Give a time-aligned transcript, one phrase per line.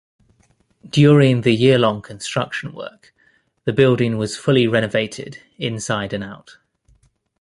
[0.89, 3.13] During the year-long construction work,
[3.65, 6.57] the building was fully renovated inside and out.